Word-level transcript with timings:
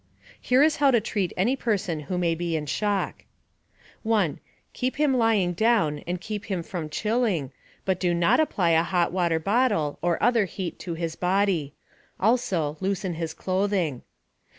Here 0.41 0.63
is 0.63 0.77
how 0.77 0.89
to 0.89 0.99
treat 0.99 1.31
any 1.37 1.55
person 1.55 1.99
who 1.99 2.17
may 2.17 2.33
be 2.33 2.55
in 2.55 2.65
shock: 2.65 3.23
1. 4.01 4.39
Keep 4.73 4.95
him 4.95 5.15
lying 5.15 5.53
down 5.53 5.99
and 6.07 6.19
keep 6.19 6.45
him 6.45 6.63
from 6.63 6.89
chilling, 6.89 7.51
but 7.85 7.99
do 7.99 8.11
not 8.11 8.39
apply 8.39 8.71
a 8.71 8.81
hot 8.81 9.11
water 9.11 9.37
bottle 9.37 9.99
or 10.01 10.17
other 10.23 10.45
heat 10.45 10.79
to 10.79 10.95
his 10.95 11.15
body. 11.15 11.75
Also, 12.19 12.77
loosen 12.79 13.13
his 13.13 13.35
clothing. 13.35 14.01